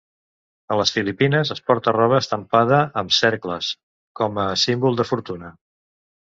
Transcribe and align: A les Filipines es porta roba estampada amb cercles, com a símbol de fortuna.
A 0.75 0.77
les 0.77 0.93
Filipines 0.93 1.51
es 1.55 1.61
porta 1.71 1.93
roba 1.97 2.21
estampada 2.25 2.79
amb 3.03 3.13
cercles, 3.19 3.69
com 4.21 4.41
a 4.47 4.47
símbol 4.63 4.99
de 5.03 5.07
fortuna. 5.13 5.55